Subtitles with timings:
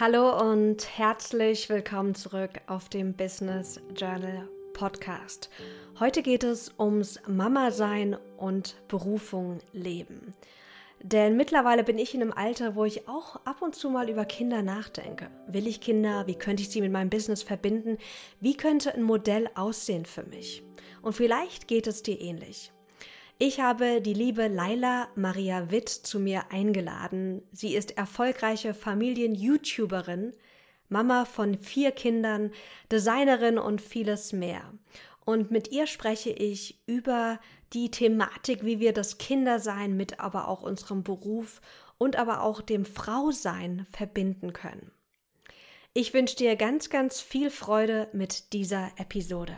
[0.00, 5.50] Hallo und herzlich willkommen zurück auf dem Business Journal Podcast.
[5.98, 10.34] Heute geht es ums Mama sein und Berufung leben.
[11.02, 14.24] Denn mittlerweile bin ich in einem Alter, wo ich auch ab und zu mal über
[14.24, 15.30] Kinder nachdenke.
[15.48, 16.28] Will ich Kinder?
[16.28, 17.98] Wie könnte ich sie mit meinem Business verbinden?
[18.38, 20.62] Wie könnte ein Modell aussehen für mich?
[21.02, 22.70] Und vielleicht geht es dir ähnlich.
[23.40, 27.42] Ich habe die liebe Laila Maria Witt zu mir eingeladen.
[27.52, 30.32] Sie ist erfolgreiche Familien-YouTuberin,
[30.88, 32.50] Mama von vier Kindern,
[32.90, 34.74] Designerin und vieles mehr.
[35.24, 37.38] Und mit ihr spreche ich über
[37.72, 41.60] die Thematik, wie wir das Kindersein mit aber auch unserem Beruf
[41.96, 44.90] und aber auch dem Frausein verbinden können.
[45.94, 49.54] Ich wünsche dir ganz, ganz viel Freude mit dieser Episode.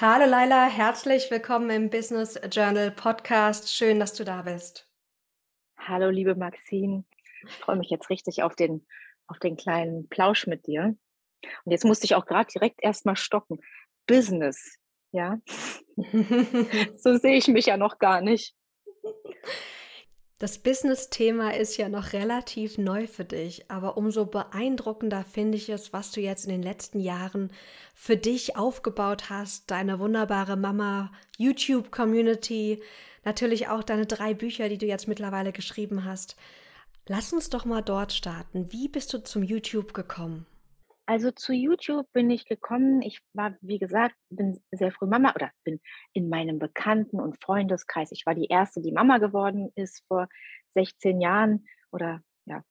[0.00, 3.74] Hallo Laila, herzlich willkommen im Business Journal Podcast.
[3.74, 4.88] Schön, dass du da bist.
[5.76, 7.02] Hallo liebe Maxine,
[7.44, 8.86] ich freue mich jetzt richtig auf den,
[9.26, 10.94] auf den kleinen Plausch mit dir.
[11.64, 13.58] Und jetzt musste ich auch gerade direkt erstmal stocken.
[14.06, 14.78] Business,
[15.10, 15.40] ja.
[16.94, 18.54] so sehe ich mich ja noch gar nicht.
[20.38, 25.92] Das Business-Thema ist ja noch relativ neu für dich, aber umso beeindruckender finde ich es,
[25.92, 27.50] was du jetzt in den letzten Jahren
[27.92, 29.68] für dich aufgebaut hast.
[29.68, 32.80] Deine wunderbare Mama YouTube-Community,
[33.24, 36.36] natürlich auch deine drei Bücher, die du jetzt mittlerweile geschrieben hast.
[37.08, 38.70] Lass uns doch mal dort starten.
[38.70, 40.46] Wie bist du zum YouTube gekommen?
[41.08, 43.00] Also zu YouTube bin ich gekommen.
[43.00, 45.80] Ich war, wie gesagt, bin sehr früh Mama oder bin
[46.12, 48.12] in meinem Bekannten- und Freundeskreis.
[48.12, 50.28] Ich war die erste, die Mama geworden ist vor
[50.72, 52.62] 16 Jahren oder ja,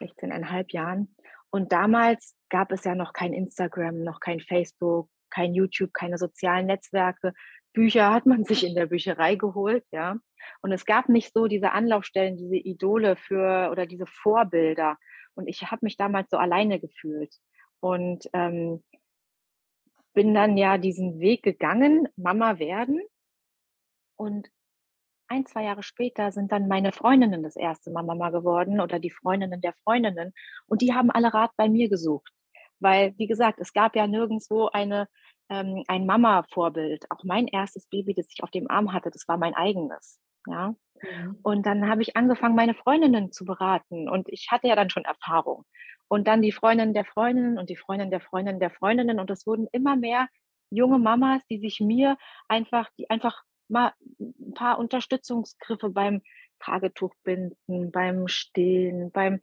[0.00, 1.14] 16,5 Jahren.
[1.50, 6.68] Und damals gab es ja noch kein Instagram, noch kein Facebook, kein YouTube, keine sozialen
[6.68, 7.34] Netzwerke.
[7.74, 10.16] Bücher hat man sich in der Bücherei geholt, ja.
[10.62, 14.96] Und es gab nicht so diese Anlaufstellen, diese Idole für oder diese Vorbilder.
[15.34, 17.34] Und ich habe mich damals so alleine gefühlt.
[17.84, 18.82] Und ähm,
[20.14, 22.98] bin dann ja diesen Weg gegangen, Mama werden.
[24.16, 24.48] Und
[25.28, 29.10] ein, zwei Jahre später sind dann meine Freundinnen das erste Mal Mama geworden oder die
[29.10, 30.32] Freundinnen der Freundinnen.
[30.66, 32.32] Und die haben alle Rat bei mir gesucht.
[32.80, 35.06] Weil, wie gesagt, es gab ja nirgendwo eine,
[35.50, 37.04] ähm, ein Mama-Vorbild.
[37.10, 40.18] Auch mein erstes Baby, das ich auf dem Arm hatte, das war mein eigenes.
[40.46, 40.74] Ja.
[41.02, 41.38] Mhm.
[41.42, 44.08] Und dann habe ich angefangen, meine Freundinnen zu beraten.
[44.08, 45.64] Und ich hatte ja dann schon Erfahrung
[46.08, 49.18] und dann die Freundin der Freundinnen und die Freundin der Freundin der Freundinnen.
[49.18, 50.28] Und es wurden immer mehr
[50.70, 52.16] junge Mamas, die sich mir
[52.48, 56.22] einfach, die einfach mal ein paar Unterstützungsgriffe beim
[56.60, 59.40] Tragetuchbinden, beim Stillen, beim,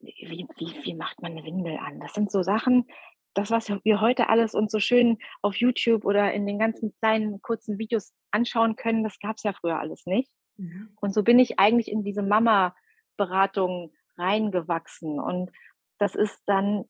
[0.00, 2.00] wie, wie, wie macht man eine Windel an?
[2.00, 2.86] Das sind so Sachen,
[3.34, 7.40] das, was wir heute alles uns so schön auf YouTube oder in den ganzen kleinen,
[7.42, 10.30] kurzen Videos anschauen können, das gab es ja früher alles nicht.
[10.58, 10.90] Mhm.
[11.00, 15.18] Und so bin ich eigentlich in diese Mama-Beratung reingewachsen.
[15.18, 15.50] Und
[15.98, 16.84] das ist dann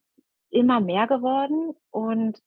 [0.51, 1.75] immer mehr geworden.
[1.91, 2.41] Und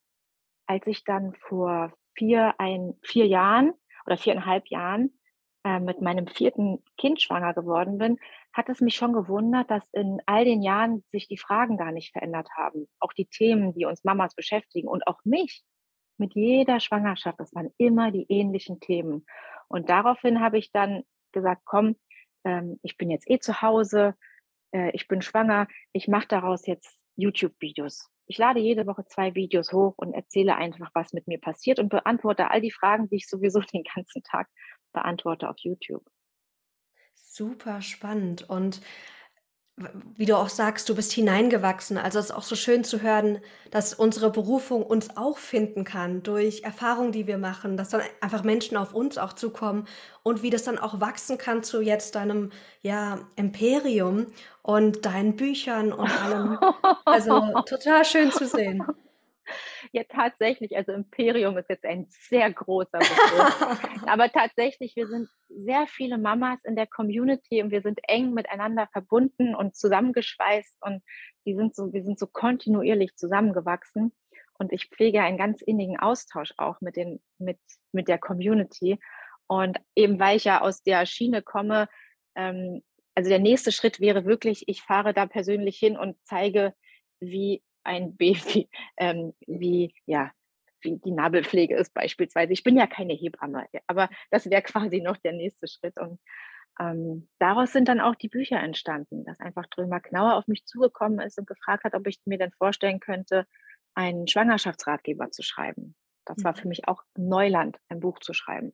[0.66, 3.74] als ich dann vor vier, ein, vier Jahren
[4.06, 5.18] oder viereinhalb Jahren
[5.64, 8.18] äh, mit meinem vierten Kind schwanger geworden bin,
[8.54, 12.12] hat es mich schon gewundert, dass in all den Jahren sich die Fragen gar nicht
[12.12, 12.88] verändert haben.
[13.00, 15.64] Auch die Themen, die uns Mamas beschäftigen und auch mich
[16.22, 19.26] mit jeder Schwangerschaft, das waren immer die ähnlichen Themen.
[19.68, 21.98] Und daraufhin habe ich dann gesagt, komm,
[22.46, 24.16] ähm, ich bin jetzt eh zu Hause,
[24.74, 28.10] äh, ich bin schwanger, ich mache daraus jetzt YouTube-Videos.
[28.28, 31.90] Ich lade jede Woche zwei Videos hoch und erzähle einfach, was mit mir passiert und
[31.90, 34.48] beantworte all die Fragen, die ich sowieso den ganzen Tag
[34.94, 36.04] beantworte auf YouTube.
[37.16, 38.50] Super spannend.
[38.50, 38.82] Und
[40.16, 41.98] wie du auch sagst, du bist hineingewachsen.
[41.98, 46.24] Also es ist auch so schön zu hören, dass unsere Berufung uns auch finden kann
[46.24, 49.88] durch Erfahrungen, die wir machen, dass dann einfach Menschen auf uns auch zukommen
[50.24, 54.28] und wie das dann auch wachsen kann zu jetzt deinem ja Imperium
[54.62, 56.58] und deinen Büchern und allem.
[57.06, 58.86] Also total schön zu sehen.
[59.92, 60.76] Ja, tatsächlich.
[60.76, 64.06] Also Imperium ist jetzt ein sehr großer Begriff.
[64.08, 68.88] Aber tatsächlich, wir sind sehr viele Mamas in der Community und wir sind eng miteinander
[68.92, 71.04] verbunden und zusammengeschweißt und
[71.46, 74.14] die sind so, wir sind so kontinuierlich zusammengewachsen.
[74.58, 77.58] Und ich pflege einen ganz innigen Austausch auch mit den, mit,
[77.92, 79.00] mit der Community.
[79.48, 81.90] Und eben weil ich ja aus der Schiene komme,
[82.36, 82.84] ähm,
[83.16, 86.74] also der nächste Schritt wäre wirklich, ich fahre da persönlich hin und zeige,
[87.20, 90.32] wie ein Baby, ähm, wie, ja,
[90.82, 92.54] wie die Nabelpflege ist beispielsweise.
[92.54, 95.98] Ich bin ja keine Hebamme, aber das wäre quasi noch der nächste Schritt.
[96.00, 96.20] Und
[96.80, 101.20] ähm, daraus sind dann auch die Bücher entstanden, dass einfach Drömer Knauer auf mich zugekommen
[101.20, 103.46] ist und gefragt hat, ob ich mir denn vorstellen könnte,
[103.94, 105.96] einen Schwangerschaftsratgeber zu schreiben.
[106.26, 106.70] Das war für mhm.
[106.70, 108.74] mich auch Neuland, ein Buch zu schreiben.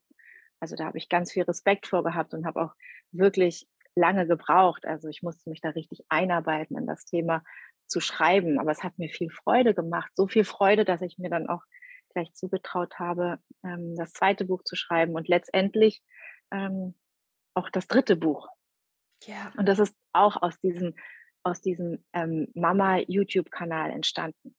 [0.59, 2.73] Also da habe ich ganz viel Respekt vor gehabt und habe auch
[3.11, 4.85] wirklich lange gebraucht.
[4.85, 7.43] Also ich musste mich da richtig einarbeiten in das Thema
[7.87, 8.59] zu schreiben.
[8.59, 10.11] Aber es hat mir viel Freude gemacht.
[10.15, 11.61] So viel Freude, dass ich mir dann auch
[12.13, 16.01] gleich zugetraut habe, ähm, das zweite Buch zu schreiben und letztendlich
[16.51, 16.95] ähm,
[17.53, 18.49] auch das dritte Buch.
[19.25, 19.51] Ja.
[19.57, 20.95] Und das ist auch aus diesem,
[21.43, 24.55] aus diesem ähm, Mama-YouTube-Kanal entstanden.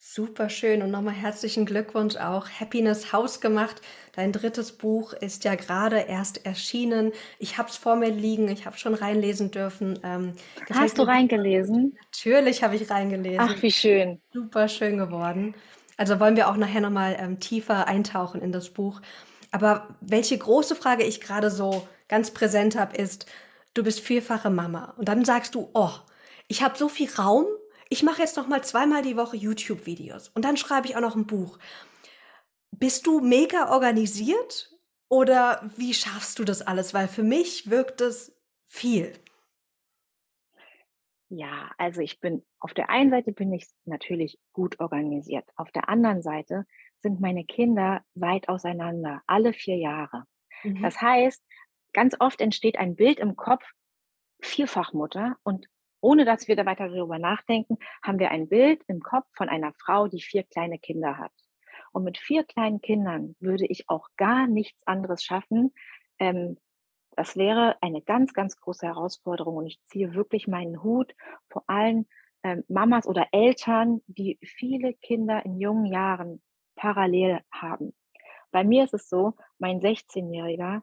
[0.00, 2.48] Super schön und nochmal herzlichen Glückwunsch auch.
[2.48, 3.82] Happiness House gemacht.
[4.14, 7.12] Dein drittes Buch ist ja gerade erst erschienen.
[7.40, 9.98] Ich habe es vor mir liegen, ich habe schon reinlesen dürfen.
[10.04, 10.34] Ähm,
[10.70, 11.98] Hast du reingelesen?
[12.00, 13.40] Natürlich habe ich reingelesen.
[13.40, 14.20] Ach, wie schön.
[14.32, 15.56] Super schön geworden.
[15.96, 19.00] Also wollen wir auch nachher nochmal ähm, tiefer eintauchen in das Buch.
[19.50, 23.26] Aber welche große Frage ich gerade so ganz präsent habe, ist,
[23.74, 24.94] du bist vierfache Mama.
[24.96, 25.90] Und dann sagst du, oh,
[26.46, 27.46] ich habe so viel Raum,
[27.90, 31.16] ich mache jetzt noch mal zweimal die Woche YouTube-Videos und dann schreibe ich auch noch
[31.16, 31.58] ein Buch.
[32.70, 34.72] Bist du mega organisiert
[35.08, 36.94] oder wie schaffst du das alles?
[36.94, 38.36] Weil für mich wirkt es
[38.66, 39.12] viel.
[41.30, 45.44] Ja, also ich bin auf der einen Seite bin ich natürlich gut organisiert.
[45.56, 46.66] Auf der anderen Seite
[47.00, 50.24] sind meine Kinder weit auseinander, alle vier Jahre.
[50.62, 50.82] Mhm.
[50.82, 51.42] Das heißt,
[51.92, 53.64] ganz oft entsteht ein Bild im Kopf,
[54.40, 55.66] Vierfachmutter und
[56.00, 59.72] ohne dass wir da weiter darüber nachdenken, haben wir ein Bild im Kopf von einer
[59.74, 61.32] Frau, die vier kleine Kinder hat.
[61.92, 65.72] Und mit vier kleinen Kindern würde ich auch gar nichts anderes schaffen.
[66.18, 66.58] Ähm,
[67.16, 69.56] das wäre eine ganz, ganz große Herausforderung.
[69.56, 71.14] Und ich ziehe wirklich meinen Hut
[71.50, 72.06] vor allen
[72.44, 76.42] ähm, Mamas oder Eltern, die viele Kinder in jungen Jahren
[76.76, 77.94] parallel haben.
[78.50, 80.82] Bei mir ist es so, mein 16-Jähriger,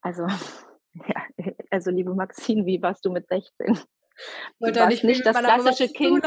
[0.00, 0.26] also,
[0.94, 1.22] ja,
[1.70, 3.78] also liebe Maxine, wie warst du mit 16?
[4.60, 6.24] Du warst nicht, nicht das klassische Kind.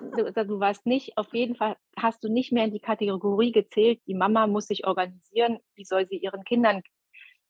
[0.00, 4.00] Du, du warst nicht, auf jeden Fall hast du nicht mehr in die Kategorie gezählt,
[4.06, 6.82] die Mama muss sich organisieren, wie soll sie ihren Kindern,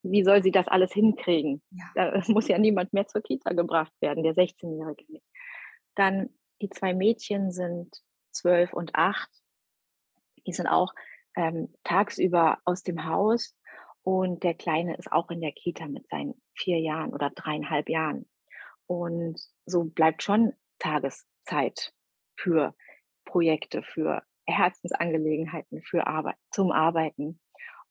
[0.02, 1.62] wie soll sie das alles hinkriegen?
[1.70, 1.84] Ja.
[1.94, 5.26] Da muss ja niemand mehr zur Kita gebracht werden, der 16-Jährige nicht.
[5.94, 6.31] Dann
[6.62, 8.02] die zwei Mädchen sind
[8.32, 9.31] zwölf und acht.
[10.46, 10.93] Die sind auch
[11.37, 13.56] ähm, tagsüber aus dem Haus
[14.02, 18.26] und der Kleine ist auch in der Kita mit seinen vier Jahren oder dreieinhalb Jahren.
[18.87, 21.93] Und so bleibt schon Tageszeit
[22.37, 22.75] für
[23.25, 27.41] Projekte, für Herzensangelegenheiten, für Arbeit, zum Arbeiten.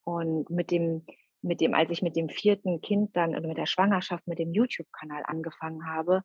[0.03, 1.05] Und mit dem,
[1.41, 4.53] mit dem, als ich mit dem vierten Kind dann oder mit der Schwangerschaft mit dem
[4.53, 6.21] YouTube-Kanal angefangen habe,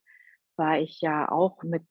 [0.56, 1.84] war ich ja auch mit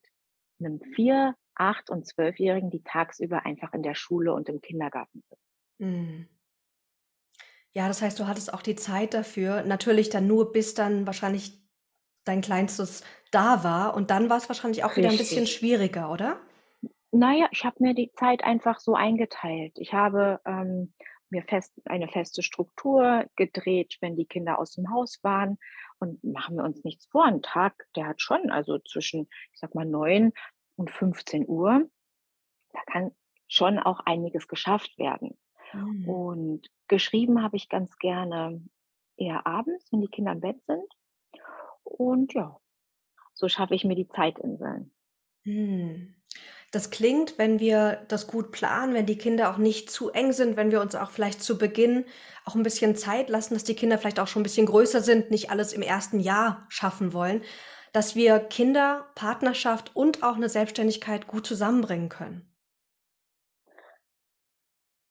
[0.58, 5.40] einem vier, acht und zwölfjährigen, die tagsüber einfach in der Schule und im Kindergarten sind.
[5.78, 6.28] Mhm.
[7.72, 9.62] Ja, das heißt, du hattest auch die Zeit dafür.
[9.62, 11.59] Natürlich dann nur, bis dann wahrscheinlich
[12.24, 13.94] dein Kleinstes da war.
[13.94, 16.40] Und dann war es wahrscheinlich auch wieder ein bisschen schwieriger, oder?
[17.12, 19.72] Naja, ich habe mir die Zeit einfach so eingeteilt.
[19.78, 20.92] Ich habe ähm,
[21.28, 25.58] mir fest, eine feste Struktur gedreht, wenn die Kinder aus dem Haus waren.
[25.98, 27.24] Und machen wir uns nichts vor.
[27.24, 30.32] Ein Tag, der hat schon, also zwischen, ich sag mal, 9
[30.76, 31.88] und 15 Uhr,
[32.72, 33.10] da kann
[33.48, 35.36] schon auch einiges geschafft werden.
[35.72, 36.08] Mhm.
[36.08, 38.62] Und geschrieben habe ich ganz gerne
[39.16, 40.86] eher abends, wenn die Kinder im Bett sind.
[41.90, 42.58] Und ja,
[43.34, 44.92] so schaffe ich mir die Zeitinseln.
[45.44, 46.14] Hm.
[46.72, 50.56] Das klingt, wenn wir das gut planen, wenn die Kinder auch nicht zu eng sind,
[50.56, 52.04] wenn wir uns auch vielleicht zu Beginn
[52.44, 55.30] auch ein bisschen Zeit lassen, dass die Kinder vielleicht auch schon ein bisschen größer sind,
[55.30, 57.42] nicht alles im ersten Jahr schaffen wollen,
[57.92, 62.54] dass wir Kinder, Partnerschaft und auch eine Selbstständigkeit gut zusammenbringen können.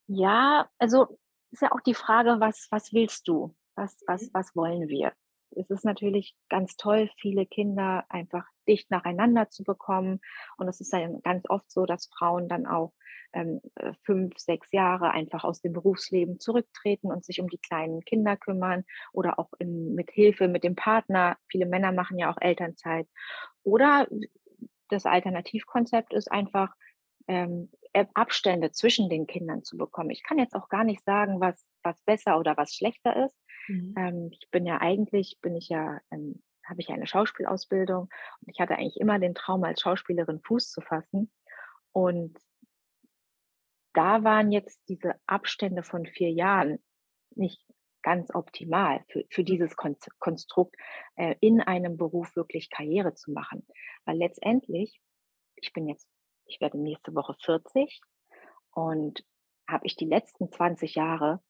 [0.06, 1.18] Ja, also
[1.50, 3.54] ist ja auch die Frage, was, was willst du?
[3.74, 4.30] Was, was, mhm.
[4.32, 5.12] was wollen wir?
[5.56, 10.20] Es ist natürlich ganz toll, viele Kinder einfach dicht nacheinander zu bekommen.
[10.56, 12.92] Und es ist dann ganz oft so, dass Frauen dann auch
[13.32, 18.04] ähm, äh, fünf, sechs Jahre einfach aus dem Berufsleben zurücktreten und sich um die kleinen
[18.04, 21.36] Kinder kümmern oder auch in, mit Hilfe mit dem Partner.
[21.48, 23.08] Viele Männer machen ja auch Elternzeit.
[23.62, 24.08] Oder
[24.88, 26.74] das Alternativkonzept ist einfach,
[27.28, 27.70] ähm,
[28.14, 30.10] Abstände zwischen den Kindern zu bekommen.
[30.10, 33.36] Ich kann jetzt auch gar nicht sagen, was, was besser oder was schlechter ist.
[33.70, 33.94] Mhm.
[33.96, 38.60] Ähm, ich bin ja eigentlich, bin ich ja, ähm, habe ich eine Schauspielausbildung und ich
[38.60, 41.30] hatte eigentlich immer den Traum, als Schauspielerin Fuß zu fassen.
[41.92, 42.38] Und
[43.92, 46.78] da waren jetzt diese Abstände von vier Jahren
[47.34, 47.64] nicht
[48.02, 50.76] ganz optimal für, für dieses Konstrukt,
[51.16, 53.66] äh, in einem Beruf wirklich Karriere zu machen.
[54.04, 55.00] Weil letztendlich,
[55.56, 56.08] ich bin jetzt,
[56.46, 58.00] ich werde nächste Woche 40
[58.72, 59.24] und
[59.68, 61.40] habe ich die letzten 20 Jahre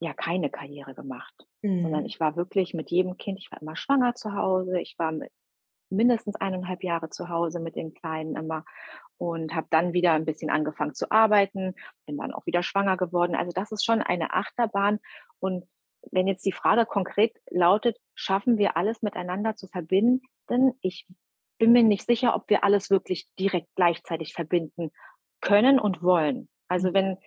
[0.00, 1.82] ja keine Karriere gemacht, mhm.
[1.82, 5.12] sondern ich war wirklich mit jedem Kind, ich war immer schwanger zu Hause, ich war
[5.12, 5.32] mit
[5.90, 8.64] mindestens eineinhalb Jahre zu Hause mit den Kleinen immer
[9.16, 11.74] und habe dann wieder ein bisschen angefangen zu arbeiten,
[12.06, 13.34] bin dann auch wieder schwanger geworden.
[13.34, 15.00] Also das ist schon eine Achterbahn.
[15.40, 15.64] Und
[16.12, 20.22] wenn jetzt die Frage konkret lautet, schaffen wir alles miteinander zu verbinden?
[20.80, 21.06] Ich
[21.58, 24.92] bin mir nicht sicher, ob wir alles wirklich direkt gleichzeitig verbinden
[25.40, 26.48] können und wollen.
[26.68, 26.94] Also mhm.
[26.94, 27.18] wenn,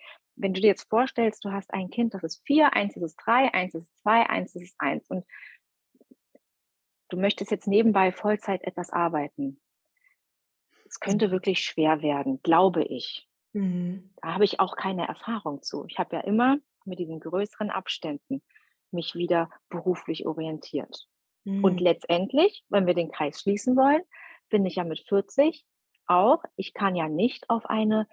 [0.42, 3.52] wenn du dir jetzt vorstellst, du hast ein Kind, das ist vier, eins ist drei,
[3.54, 5.24] eins ist zwei, eins ist eins und
[7.08, 9.60] du möchtest jetzt nebenbei Vollzeit etwas arbeiten.
[10.86, 13.28] Es könnte wirklich schwer werden, glaube ich.
[13.52, 14.12] Mhm.
[14.20, 15.84] Da habe ich auch keine Erfahrung zu.
[15.86, 18.42] Ich habe ja immer mit diesen größeren Abständen
[18.90, 21.08] mich wieder beruflich orientiert.
[21.44, 21.64] Mhm.
[21.64, 24.02] Und letztendlich, wenn wir den Kreis schließen wollen,
[24.50, 25.64] bin ich ja mit 40
[26.06, 28.08] auch, ich kann ja nicht auf eine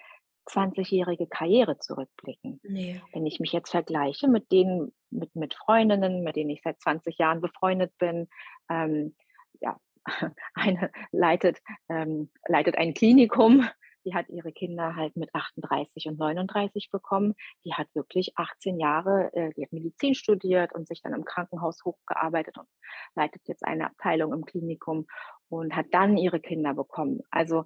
[0.49, 2.59] 20-jährige Karriere zurückblicken.
[2.63, 3.01] Nee.
[3.13, 7.17] Wenn ich mich jetzt vergleiche mit denen, mit, mit Freundinnen, mit denen ich seit 20
[7.17, 8.27] Jahren befreundet bin,
[8.69, 9.15] ähm,
[9.61, 9.77] ja,
[10.53, 13.67] eine leitet, ähm, leitet ein Klinikum,
[14.05, 17.35] die hat ihre Kinder halt mit 38 und 39 bekommen.
[17.65, 21.83] Die hat wirklich 18 Jahre, äh, die hat Medizin studiert und sich dann im Krankenhaus
[21.83, 22.67] hochgearbeitet und
[23.15, 25.05] leitet jetzt eine Abteilung im Klinikum
[25.49, 27.21] und hat dann ihre Kinder bekommen.
[27.29, 27.65] Also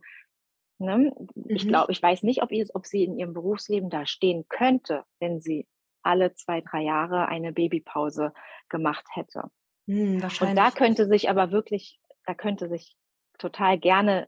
[0.80, 1.14] Ne?
[1.36, 1.46] Mhm.
[1.48, 5.04] Ich glaube, ich weiß nicht, ob, ihr, ob sie in ihrem Berufsleben da stehen könnte,
[5.20, 5.68] wenn sie
[6.02, 8.34] alle zwei, drei Jahre eine Babypause
[8.70, 9.50] gemacht hätte.
[9.88, 12.96] Hm, Und da könnte sich aber wirklich, da könnte sich
[13.38, 14.28] total gerne,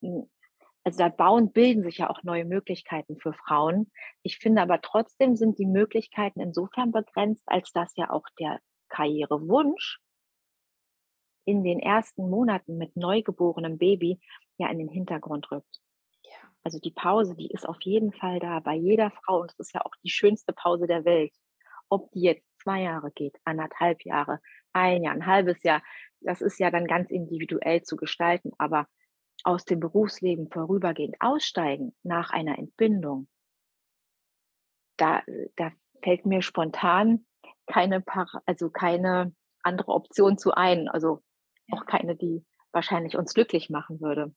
[0.00, 0.28] hm,
[0.84, 3.92] also da bauen, bilden sich ja auch neue Möglichkeiten für Frauen.
[4.22, 8.58] Ich finde aber trotzdem sind die Möglichkeiten insofern begrenzt, als dass ja auch der
[8.88, 10.00] Karrierewunsch
[11.44, 14.20] in den ersten Monaten mit neugeborenem Baby
[14.58, 15.80] ja in den Hintergrund rückt.
[16.22, 16.48] Ja.
[16.64, 19.74] Also die Pause, die ist auf jeden Fall da bei jeder Frau und es ist
[19.74, 21.32] ja auch die schönste Pause der Welt.
[21.88, 24.40] Ob die jetzt zwei Jahre geht, anderthalb Jahre,
[24.72, 25.82] ein Jahr, ein halbes Jahr,
[26.20, 28.52] das ist ja dann ganz individuell zu gestalten.
[28.58, 28.86] Aber
[29.44, 33.28] aus dem Berufsleben vorübergehend aussteigen nach einer Entbindung,
[34.96, 35.22] da,
[35.56, 37.26] da fällt mir spontan
[37.66, 38.04] keine,
[38.46, 40.88] also keine andere Option zu ein.
[40.88, 41.22] Also
[41.70, 44.34] auch keine, die wahrscheinlich uns glücklich machen würde.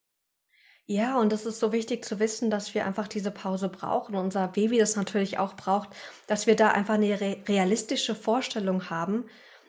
[0.88, 4.16] Ja, und es ist so wichtig zu wissen, dass wir einfach diese Pause brauchen.
[4.16, 5.90] Unser Baby das natürlich auch braucht,
[6.28, 9.26] dass wir da einfach eine realistische Vorstellung haben.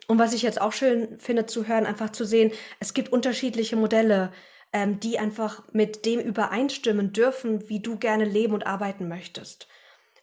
[0.09, 3.77] Und was ich jetzt auch schön finde zu hören, einfach zu sehen, es gibt unterschiedliche
[3.77, 4.31] Modelle,
[4.75, 9.69] ähm, die einfach mit dem übereinstimmen dürfen, wie du gerne leben und arbeiten möchtest.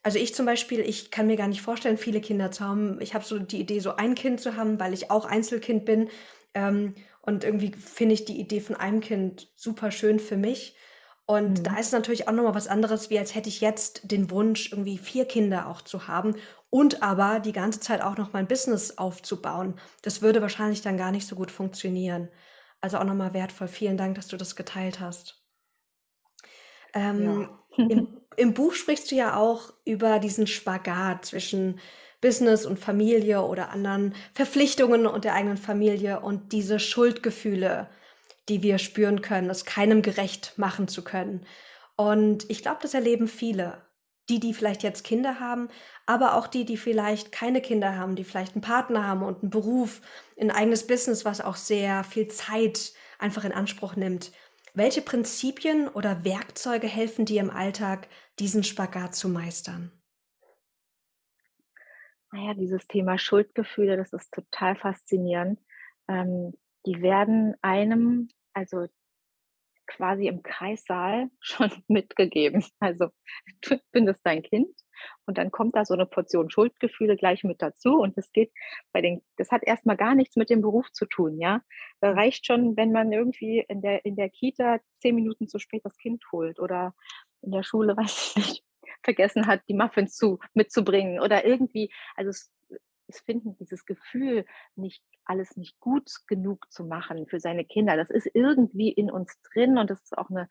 [0.03, 3.01] Also ich zum Beispiel, ich kann mir gar nicht vorstellen, viele Kinder zu haben.
[3.01, 6.09] Ich habe so die Idee, so ein Kind zu haben, weil ich auch Einzelkind bin.
[6.53, 6.93] Ähm,
[7.25, 10.75] und irgendwie finde ich die Idee von einem Kind super schön für mich.
[11.25, 11.63] Und mhm.
[11.63, 14.97] da ist natürlich auch nochmal was anderes, wie als hätte ich jetzt den Wunsch, irgendwie
[14.97, 16.35] vier Kinder auch zu haben
[16.69, 19.79] und aber die ganze Zeit auch noch mein Business aufzubauen.
[20.01, 22.29] Das würde wahrscheinlich dann gar nicht so gut funktionieren.
[22.81, 23.69] Also auch nochmal wertvoll.
[23.69, 25.41] Vielen Dank, dass du das geteilt hast.
[26.93, 27.85] Ähm, ja.
[27.87, 31.79] im, Im Buch sprichst du ja auch über diesen Spagat zwischen
[32.23, 37.89] Business und Familie oder anderen Verpflichtungen und der eigenen Familie und diese Schuldgefühle,
[38.47, 41.45] die wir spüren können, es keinem gerecht machen zu können.
[41.97, 43.83] Und ich glaube, das erleben viele.
[44.29, 45.67] Die, die vielleicht jetzt Kinder haben,
[46.05, 49.49] aber auch die, die vielleicht keine Kinder haben, die vielleicht einen Partner haben und einen
[49.49, 49.99] Beruf,
[50.39, 54.31] ein eigenes Business, was auch sehr viel Zeit einfach in Anspruch nimmt.
[54.73, 58.07] Welche Prinzipien oder Werkzeuge helfen dir im Alltag,
[58.39, 59.91] diesen Spagat zu meistern?
[62.33, 65.59] Naja, dieses Thema Schuldgefühle, das ist total faszinierend.
[66.07, 68.87] Ähm, die werden einem, also
[69.85, 72.65] quasi im Kreissaal schon mitgegeben.
[72.79, 73.09] Also
[73.61, 74.75] du findest dein Kind
[75.27, 78.51] und dann kommt da so eine Portion Schuldgefühle gleich mit dazu und das geht
[78.93, 81.61] bei den, das hat erstmal gar nichts mit dem Beruf zu tun, ja.
[82.01, 82.17] Da mhm.
[82.17, 85.97] reicht schon, wenn man irgendwie in der, in der Kita zehn Minuten zu spät das
[85.97, 86.95] Kind holt oder
[87.43, 88.62] in der Schule, weiß ich nicht,
[89.03, 92.51] vergessen hat, die Muffins zu, mitzubringen oder irgendwie, also es,
[93.07, 94.45] es finden dieses Gefühl,
[94.75, 97.95] nicht alles nicht gut genug zu machen für seine Kinder.
[97.95, 100.49] Das ist irgendwie in uns drin und das ist auch eine,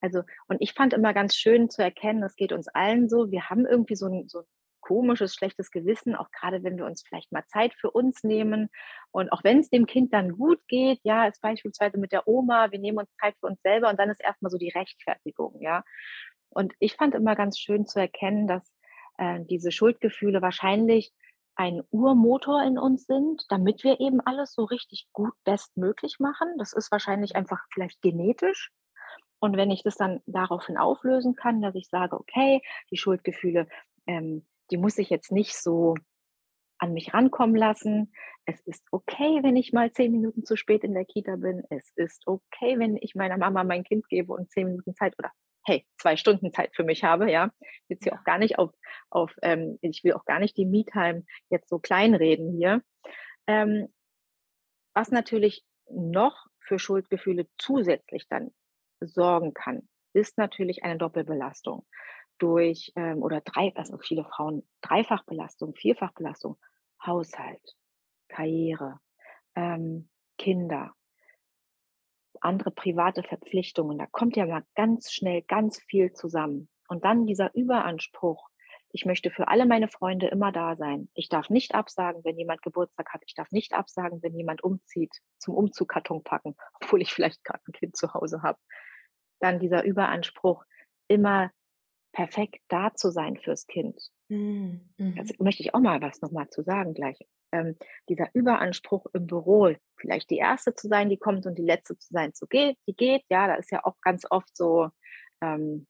[0.00, 3.48] also, und ich fand immer ganz schön zu erkennen, das geht uns allen so, wir
[3.48, 4.46] haben irgendwie so ein, so ein
[4.84, 8.68] komisches, schlechtes Gewissen, auch gerade wenn wir uns vielleicht mal Zeit für uns nehmen.
[9.12, 12.70] Und auch wenn es dem Kind dann gut geht, ja, ist beispielsweise mit der Oma,
[12.70, 15.82] wir nehmen uns Zeit für uns selber und dann ist erstmal so die Rechtfertigung, ja.
[16.54, 18.74] Und ich fand immer ganz schön zu erkennen, dass
[19.18, 21.12] äh, diese Schuldgefühle wahrscheinlich
[21.56, 26.48] ein Urmotor in uns sind, damit wir eben alles so richtig gut bestmöglich machen.
[26.58, 28.72] Das ist wahrscheinlich einfach vielleicht genetisch.
[29.38, 33.68] Und wenn ich das dann daraufhin auflösen kann, dass ich sage, okay, die Schuldgefühle,
[34.06, 35.94] ähm, die muss ich jetzt nicht so
[36.78, 38.12] an mich rankommen lassen.
[38.46, 41.62] Es ist okay, wenn ich mal zehn Minuten zu spät in der Kita bin.
[41.70, 45.30] Es ist okay, wenn ich meiner Mama mein Kind gebe und zehn Minuten Zeit oder
[45.64, 47.50] hey, zwei Stunden Zeit für mich habe, ja.
[47.60, 48.70] Ich will sie auch gar nicht auf,
[49.10, 52.82] auf ähm, ich will auch gar nicht die Me-Time jetzt so kleinreden hier.
[53.46, 53.88] Ähm,
[54.94, 58.50] was natürlich noch für Schuldgefühle zusätzlich dann
[59.00, 61.86] sorgen kann, ist natürlich eine Doppelbelastung
[62.38, 66.58] durch ähm, oder drei, also viele Frauen Dreifachbelastung, Vierfachbelastung,
[67.04, 67.76] Haushalt,
[68.28, 69.00] Karriere,
[69.54, 70.94] ähm, Kinder,
[72.44, 73.98] andere private Verpflichtungen.
[73.98, 76.68] Da kommt ja mal ganz schnell ganz viel zusammen.
[76.88, 78.48] Und dann dieser Überanspruch.
[78.90, 81.08] Ich möchte für alle meine Freunde immer da sein.
[81.14, 83.22] Ich darf nicht absagen, wenn jemand Geburtstag hat.
[83.26, 87.72] Ich darf nicht absagen, wenn jemand umzieht, zum Umzugkarton packen, obwohl ich vielleicht gerade ein
[87.72, 88.58] Kind zu Hause habe.
[89.40, 90.64] Dann dieser Überanspruch,
[91.08, 91.50] immer
[92.12, 94.00] perfekt da zu sein fürs Kind.
[94.28, 94.88] Mhm.
[95.16, 97.18] Das möchte ich auch mal was nochmal zu sagen gleich.
[97.54, 97.76] Ähm,
[98.08, 102.12] dieser Überanspruch im Büro, vielleicht die erste zu sein, die kommt und die letzte zu
[102.12, 104.90] sein, zu geht, die geht, ja, da ist ja auch ganz oft so,
[105.40, 105.86] ähm,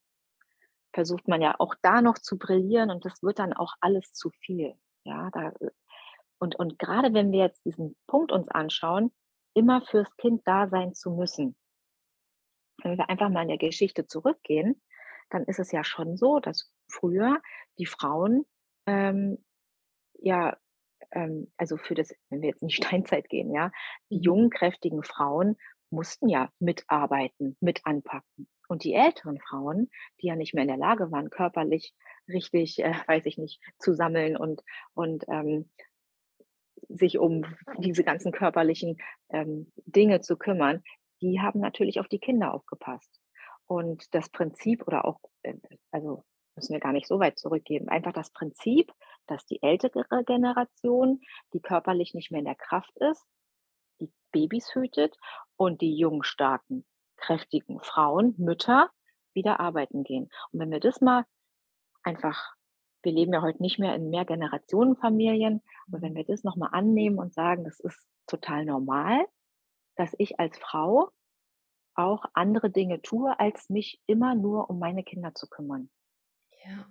[0.92, 4.30] versucht man ja auch da noch zu brillieren und das wird dann auch alles zu
[4.40, 4.75] viel.
[5.04, 5.52] Ja, da,
[6.38, 9.11] und, und gerade wenn wir jetzt diesen Punkt uns anschauen,
[9.54, 11.56] immer fürs Kind da sein zu müssen.
[12.83, 14.83] Wenn wir einfach mal in der Geschichte zurückgehen,
[15.30, 17.40] dann ist es ja schon so, dass früher
[17.78, 18.44] die Frauen
[18.87, 19.42] ähm,
[20.18, 20.56] ja,
[21.14, 23.71] ähm, also für das, wenn wir jetzt in die Steinzeit gehen, ja,
[24.11, 24.23] die mhm.
[24.23, 25.56] jungen, kräftigen Frauen
[25.90, 28.49] mussten ja mitarbeiten, mit anpacken.
[28.68, 29.90] Und die älteren Frauen,
[30.21, 31.94] die ja nicht mehr in der Lage waren, körperlich
[32.28, 34.62] richtig, äh, weiß ich nicht, zu sammeln und,
[34.94, 35.71] und ähm,
[36.88, 37.44] sich um
[37.78, 38.99] diese ganzen körperlichen
[39.30, 40.83] ähm, Dinge zu kümmern,
[41.23, 43.21] die haben natürlich auf die Kinder aufgepasst.
[43.66, 45.54] Und das Prinzip oder auch, äh,
[45.90, 46.25] also
[46.56, 48.92] müssen wir gar nicht so weit zurückgehen, einfach das Prinzip,
[49.26, 51.21] dass die ältere Generation,
[51.52, 53.25] die körperlich nicht mehr in der Kraft ist,
[54.00, 55.16] die Babys hütet
[55.57, 56.85] und die jungen, starken,
[57.16, 58.90] kräftigen Frauen, Mütter
[59.35, 60.31] wieder arbeiten gehen.
[60.52, 61.25] Und wenn wir das mal
[62.02, 62.54] einfach,
[63.02, 67.34] wir leben ja heute nicht mehr in Mehrgenerationenfamilien, aber wenn wir das nochmal annehmen und
[67.34, 69.26] sagen, das ist total normal,
[69.97, 71.10] dass ich als Frau
[71.95, 75.91] auch andere Dinge tue, als mich immer nur um meine Kinder zu kümmern.
[76.65, 76.87] Ja.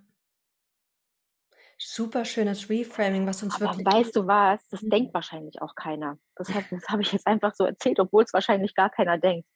[1.78, 4.66] Super schönes Reframing, was uns Aber wirklich weißt du was?
[4.68, 4.90] Das mhm.
[4.90, 6.18] denkt wahrscheinlich auch keiner.
[6.36, 9.48] Das, hat, das habe ich jetzt einfach so erzählt, obwohl es wahrscheinlich gar keiner denkt.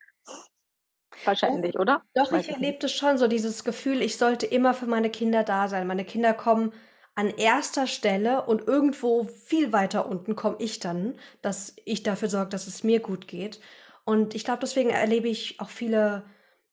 [1.24, 2.02] Wahrscheinlich, doch, oder?
[2.14, 5.86] Doch, ich erlebte schon so dieses Gefühl, ich sollte immer für meine Kinder da sein.
[5.86, 6.72] Meine Kinder kommen
[7.14, 12.50] an erster Stelle und irgendwo viel weiter unten komme ich dann, dass ich dafür sorge,
[12.50, 13.60] dass es mir gut geht.
[14.04, 16.24] Und ich glaube, deswegen erlebe ich auch viele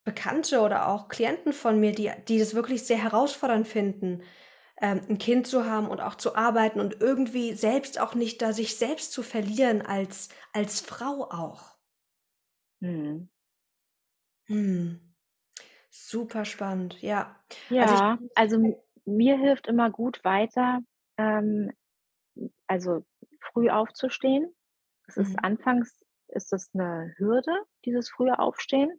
[0.04, 4.22] Bekannte oder auch Klienten von mir, die, die das wirklich sehr herausfordernd finden,
[4.80, 8.52] ähm, ein Kind zu haben und auch zu arbeiten und irgendwie selbst auch nicht da
[8.52, 11.76] sich selbst zu verlieren als, als Frau auch.
[12.80, 13.28] Hm.
[14.46, 15.00] Hm.
[15.90, 17.40] Super spannend, ja.
[17.70, 20.80] Ja, also, ich, also mir hilft immer gut weiter,
[21.16, 21.72] ähm,
[22.66, 23.04] also
[23.40, 24.54] früh aufzustehen.
[25.06, 25.38] Das ist mhm.
[25.42, 27.52] anfangs ist das eine Hürde,
[27.84, 28.90] dieses frühe Aufstehen.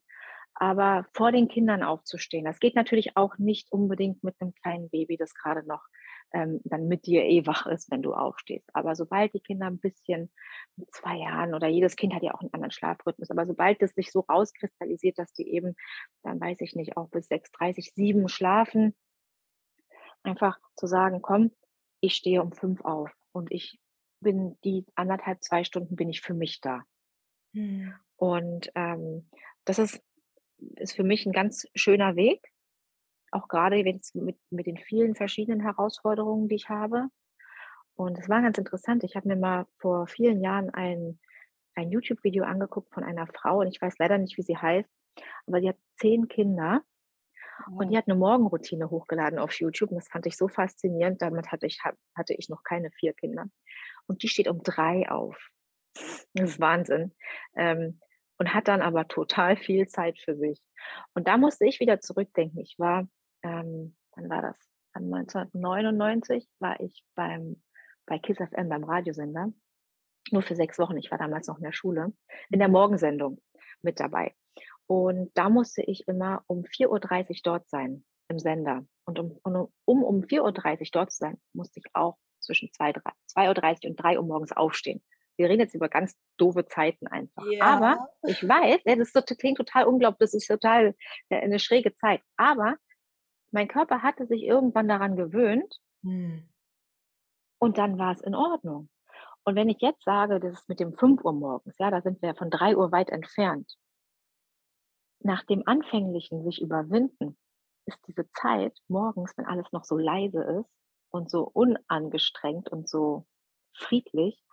[0.60, 5.16] Aber vor den Kindern aufzustehen, das geht natürlich auch nicht unbedingt mit einem kleinen Baby,
[5.16, 5.86] das gerade noch
[6.34, 8.68] ähm, dann mit dir eh wach ist, wenn du aufstehst.
[8.74, 10.32] Aber sobald die Kinder ein bisschen
[10.76, 13.94] mit zwei Jahren oder jedes Kind hat ja auch einen anderen Schlafrhythmus, aber sobald es
[13.94, 15.76] sich so rauskristallisiert, dass die eben,
[16.24, 18.96] dann weiß ich nicht, auch bis 6.30, 7 schlafen,
[20.24, 21.52] einfach zu sagen, komm,
[22.02, 23.80] ich stehe um fünf auf und ich
[24.22, 26.82] bin die anderthalb, zwei Stunden bin ich für mich da.
[27.54, 27.94] Mhm.
[28.16, 29.30] Und ähm,
[29.66, 30.02] das ist,
[30.76, 32.42] ist für mich ein ganz schöner Weg,
[33.32, 37.08] auch gerade jetzt mit, mit den vielen verschiedenen Herausforderungen, die ich habe.
[37.96, 39.04] Und es war ganz interessant.
[39.04, 41.20] Ich habe mir mal vor vielen Jahren ein,
[41.76, 44.90] ein YouTube-Video angeguckt von einer Frau und ich weiß leider nicht, wie sie heißt,
[45.48, 46.84] aber sie hat zehn Kinder
[47.72, 51.22] und die hat eine Morgenroutine hochgeladen auf YouTube und das fand ich so faszinierend.
[51.22, 53.46] Damit hatte ich, hatte ich noch keine vier Kinder.
[54.06, 55.50] Und die steht um drei auf.
[56.34, 57.14] Das ist Wahnsinn.
[57.56, 58.00] Ähm,
[58.38, 60.62] und hat dann aber total viel Zeit für sich.
[61.14, 62.60] Und da musste ich wieder zurückdenken.
[62.60, 63.08] Ich war,
[63.44, 64.58] ähm, wann war das?
[64.94, 67.62] 1999 war ich beim,
[68.06, 69.52] bei KISS FM, beim Radiosender.
[70.32, 70.98] Nur für sechs Wochen.
[70.98, 72.14] Ich war damals noch in der Schule.
[72.50, 73.42] In der Morgensendung
[73.82, 74.36] mit dabei.
[74.88, 78.86] Und da musste ich immer um 4.30 Uhr dort sein im Sender.
[79.06, 83.84] Und um, um, um, um 4.30 Uhr dort zu sein, musste ich auch zwischen 2.30
[83.86, 85.02] Uhr und 3 Uhr morgens aufstehen
[85.38, 87.46] wir reden jetzt über ganz doofe Zeiten einfach.
[87.50, 87.66] Ja.
[87.66, 90.96] Aber ich weiß, das, ist, klingt total unglaublich, das ist total
[91.30, 92.22] äh, eine schräge Zeit.
[92.36, 92.76] Aber
[93.52, 96.48] mein Körper hatte sich irgendwann daran gewöhnt, hm.
[97.60, 98.90] Und dann war es in Ordnung.
[99.44, 102.22] Und wenn ich jetzt sage, das ist mit dem 5 Uhr morgens, ja, da sind
[102.22, 103.78] wir von 3 Uhr weit entfernt.
[105.20, 107.38] Nach dem anfänglichen sich überwinden,
[107.86, 110.70] ist diese Zeit morgens, wenn alles noch so leise ist
[111.10, 113.26] und so unangestrengt und so
[113.74, 114.44] friedlich,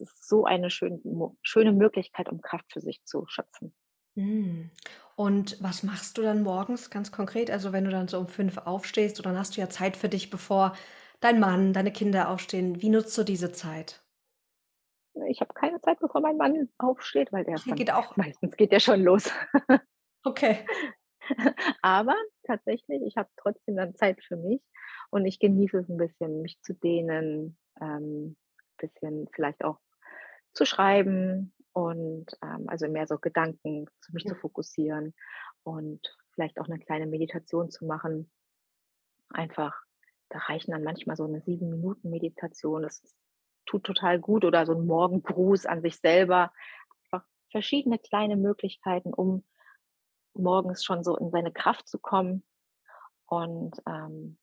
[0.00, 1.02] es ist so eine schön,
[1.42, 3.74] schöne Möglichkeit, um Kraft für sich zu schöpfen.
[4.16, 4.70] Hm.
[5.16, 7.50] Und was machst du dann morgens ganz konkret?
[7.50, 10.08] Also wenn du dann so um fünf aufstehst, und dann hast du ja Zeit für
[10.08, 10.74] dich, bevor
[11.20, 12.80] dein Mann, deine Kinder aufstehen.
[12.82, 14.02] Wie nutzt du diese Zeit?
[15.28, 18.16] Ich habe keine Zeit, bevor mein Mann aufsteht, weil der Hier geht auch.
[18.16, 19.30] meistens geht der schon los.
[20.24, 20.64] Okay.
[21.82, 24.60] Aber tatsächlich, ich habe trotzdem dann Zeit für mich
[25.10, 28.36] und ich genieße es ein bisschen, mich zu dehnen, ähm,
[28.78, 29.78] bisschen vielleicht auch
[30.58, 35.14] zu schreiben und ähm, also mehr so Gedanken zu mich zu fokussieren
[35.62, 36.00] und
[36.34, 38.28] vielleicht auch eine kleine Meditation zu machen.
[39.30, 39.80] Einfach,
[40.30, 42.82] da reichen dann manchmal so eine sieben Minuten Meditation.
[42.82, 43.02] Das
[43.66, 46.52] tut total gut oder so ein Morgengruß an sich selber.
[47.04, 49.44] Einfach verschiedene kleine Möglichkeiten, um
[50.34, 52.42] morgens schon so in seine Kraft zu kommen.
[53.26, 54.38] Und ähm,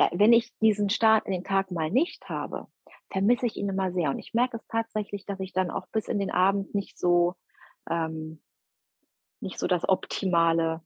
[0.00, 2.66] ja, wenn ich diesen Start in den Tag mal nicht habe,
[3.10, 4.08] vermisse ich ihn immer sehr.
[4.08, 7.34] Und ich merke es tatsächlich, dass ich dann auch bis in den Abend nicht so,
[7.90, 8.42] ähm,
[9.40, 10.80] nicht so das optimale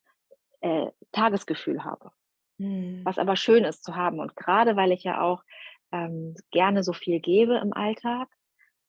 [0.62, 2.10] äh, Tagesgefühl habe.
[2.58, 3.02] Mhm.
[3.04, 4.18] Was aber schön ist zu haben.
[4.18, 5.44] Und gerade weil ich ja auch
[5.92, 8.28] ähm, gerne so viel gebe im Alltag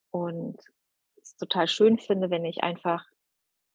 [0.09, 0.57] und
[1.21, 3.05] es total schön finde, wenn ich einfach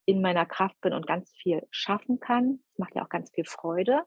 [0.04, 2.58] in meiner Kraft bin und ganz viel schaffen kann.
[2.72, 4.02] Es macht ja auch ganz viel Freude.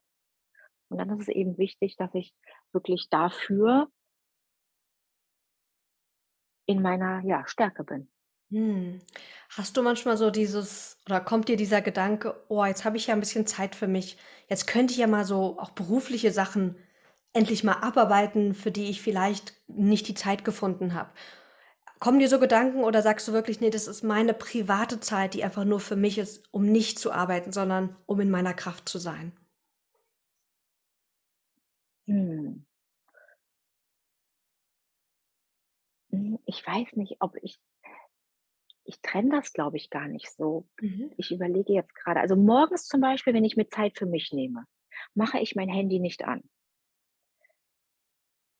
[0.93, 2.35] Und dann ist es eben wichtig, dass ich
[2.71, 3.87] wirklich dafür
[6.67, 8.07] in meiner ja, Stärke bin.
[8.51, 9.01] Hm.
[9.49, 13.15] Hast du manchmal so dieses, oder kommt dir dieser Gedanke, oh, jetzt habe ich ja
[13.15, 16.75] ein bisschen Zeit für mich, jetzt könnte ich ja mal so auch berufliche Sachen
[17.33, 21.09] endlich mal abarbeiten, für die ich vielleicht nicht die Zeit gefunden habe.
[21.99, 25.43] Kommen dir so Gedanken oder sagst du wirklich, nee, das ist meine private Zeit, die
[25.43, 28.99] einfach nur für mich ist, um nicht zu arbeiten, sondern um in meiner Kraft zu
[28.99, 29.31] sein?
[32.07, 32.63] Hm.
[36.11, 37.57] Hm, ich weiß nicht, ob ich
[38.85, 40.67] ich trenne das, glaube ich, gar nicht so.
[40.81, 41.11] Mhm.
[41.17, 44.65] Ich überlege jetzt gerade, also morgens zum Beispiel, wenn ich mir Zeit für mich nehme,
[45.15, 46.43] mache ich mein Handy nicht an.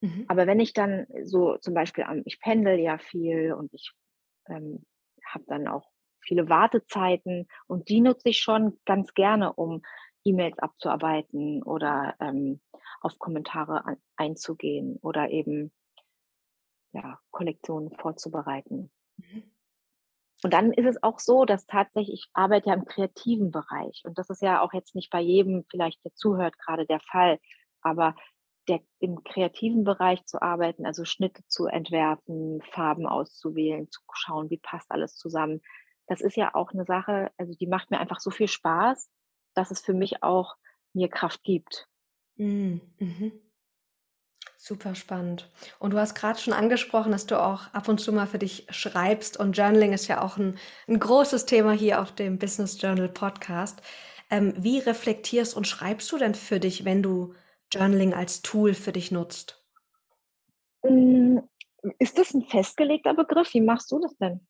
[0.02, 0.26] Mhm.
[0.28, 3.92] Aber wenn ich dann so zum Beispiel am ich pendel ja viel und ich,
[4.50, 4.86] ähm,
[5.26, 5.90] habe dann auch
[6.22, 9.82] viele Wartezeiten und die nutze ich schon ganz gerne, um
[10.26, 12.62] E-Mails abzuarbeiten oder, ähm,
[13.02, 15.72] auf Kommentare an einzugehen oder eben
[16.94, 18.92] ja, Kollektionen vorzubereiten.
[19.18, 19.52] Mhm.
[20.44, 24.18] Und dann ist es auch so, dass tatsächlich, ich arbeite ja im kreativen Bereich und
[24.18, 27.40] das ist ja auch jetzt nicht bei jedem vielleicht, der zuhört, gerade der Fall,
[27.82, 28.16] aber
[28.68, 34.58] der, im kreativen Bereich zu arbeiten, also Schnitte zu entwerfen, Farben auszuwählen, zu schauen, wie
[34.58, 35.62] passt alles zusammen,
[36.08, 39.10] das ist ja auch eine Sache, also die macht mir einfach so viel Spaß,
[39.54, 40.56] dass es für mich auch
[40.94, 41.88] mir Kraft gibt.
[42.36, 42.82] Mhm.
[43.00, 43.32] Mhm.
[44.58, 45.52] Super spannend.
[45.80, 48.66] Und du hast gerade schon angesprochen, dass du auch ab und zu mal für dich
[48.70, 49.38] schreibst.
[49.38, 53.82] Und Journaling ist ja auch ein, ein großes Thema hier auf dem Business Journal Podcast.
[54.30, 57.36] Ähm, wie reflektierst und schreibst du denn für dich, wenn du
[57.74, 59.62] Journaling als Tool für dich nutzt?
[60.86, 61.42] Hm,
[62.00, 63.54] ist das ein festgelegter Begriff?
[63.54, 64.48] Wie machst du das denn?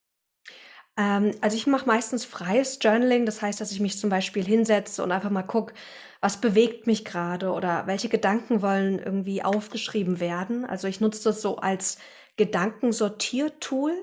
[0.98, 3.26] Ähm, also ich mache meistens freies Journaling.
[3.26, 5.74] Das heißt, dass ich mich zum Beispiel hinsetze und einfach mal gucke,
[6.22, 10.66] was bewegt mich gerade oder welche Gedanken wollen irgendwie aufgeschrieben werden.
[10.66, 11.98] Also ich nutze das so als
[12.38, 13.94] Gedankensortiertool,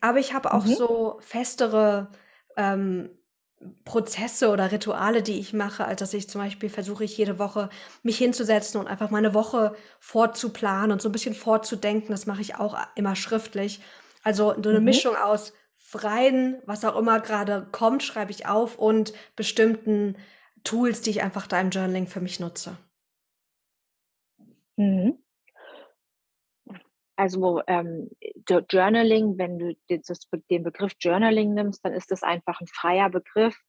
[0.00, 0.74] aber ich habe auch mhm.
[0.74, 2.08] so festere
[2.56, 3.10] ähm,
[3.84, 7.68] Prozesse oder Rituale, die ich mache, als dass ich zum Beispiel versuche ich jede Woche
[8.02, 12.10] mich hinzusetzen und einfach meine Woche vorzuplanen und so ein bisschen vorzudenken.
[12.10, 13.82] Das mache ich auch immer schriftlich.
[14.22, 14.86] Also so eine mhm.
[14.86, 15.52] Mischung aus
[15.90, 20.16] freien, was auch immer gerade kommt, schreibe ich auf und bestimmten
[20.62, 22.76] Tools, die ich einfach da im Journaling für mich nutze.
[24.76, 25.18] Mhm.
[27.16, 28.08] Also ähm,
[28.48, 29.74] Journaling, wenn du
[30.48, 33.60] den Begriff Journaling nimmst, dann ist das einfach ein freier Begriff.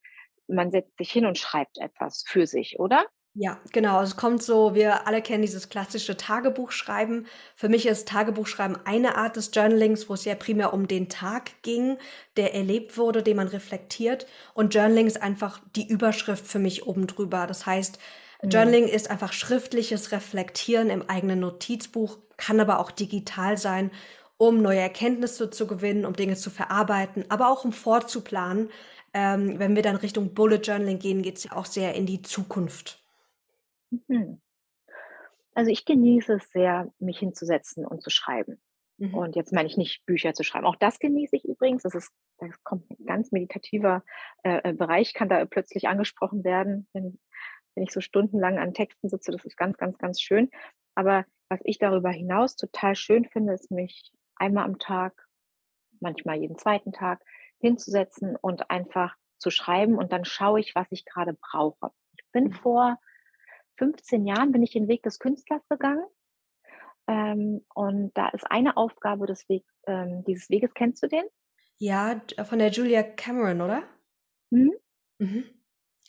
[0.47, 3.07] Man setzt sich hin und schreibt etwas für sich, oder?
[3.33, 4.01] Ja, genau.
[4.01, 7.27] Es kommt so, wir alle kennen dieses klassische Tagebuchschreiben.
[7.55, 11.51] Für mich ist Tagebuchschreiben eine Art des Journalings, wo es ja primär um den Tag
[11.61, 11.97] ging,
[12.35, 14.27] der erlebt wurde, den man reflektiert.
[14.53, 17.47] Und Journaling ist einfach die Überschrift für mich oben drüber.
[17.47, 17.99] Das heißt,
[18.41, 18.49] mhm.
[18.49, 23.91] Journaling ist einfach schriftliches Reflektieren im eigenen Notizbuch, kann aber auch digital sein,
[24.37, 28.69] um neue Erkenntnisse zu gewinnen, um Dinge zu verarbeiten, aber auch um vorzuplanen.
[29.13, 32.21] Ähm, wenn wir dann Richtung Bullet Journaling gehen, geht es ja auch sehr in die
[32.23, 33.00] Zukunft.
[33.91, 34.41] Mhm.
[35.54, 38.62] Also ich genieße es sehr, mich hinzusetzen und zu schreiben.
[38.97, 39.13] Mhm.
[39.13, 40.65] Und jetzt meine ich nicht Bücher zu schreiben.
[40.65, 41.84] Auch das genieße ich übrigens.
[41.84, 44.04] Das ist, da kommt ein ganz meditativer
[44.43, 47.19] äh, äh, Bereich, kann da plötzlich angesprochen werden, wenn,
[47.75, 49.32] wenn ich so stundenlang an Texten sitze.
[49.32, 50.49] Das ist ganz, ganz, ganz schön.
[50.95, 55.27] Aber was ich darüber hinaus total schön finde, ist mich einmal am Tag,
[55.99, 57.23] manchmal jeden zweiten Tag
[57.60, 61.91] hinzusetzen und einfach zu schreiben und dann schaue ich, was ich gerade brauche.
[62.17, 62.54] Ich bin mhm.
[62.54, 62.99] vor
[63.81, 66.05] 15 Jahren bin ich den Weg des Künstlers gegangen
[67.07, 71.23] ähm, und da ist eine Aufgabe des Weg, ähm, dieses Weges, kennst du den?
[71.77, 73.83] Ja, von der Julia Cameron, oder?
[74.51, 74.73] Mhm.
[75.17, 75.45] Mhm.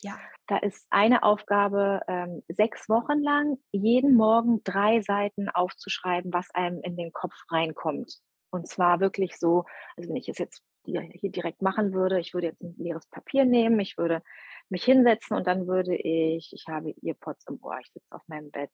[0.01, 0.19] Ja.
[0.47, 6.81] Da ist eine Aufgabe, ähm, sechs Wochen lang jeden Morgen drei Seiten aufzuschreiben, was einem
[6.83, 8.19] in den Kopf reinkommt.
[8.51, 9.65] Und zwar wirklich so,
[9.97, 13.45] also wenn ich es jetzt hier direkt machen würde, ich würde jetzt ein leeres Papier
[13.45, 14.21] nehmen, ich würde
[14.69, 18.51] mich hinsetzen und dann würde ich, ich habe Earpods im Ohr, ich sitze auf meinem
[18.51, 18.71] Bett,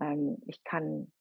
[0.00, 1.12] ähm, ich kann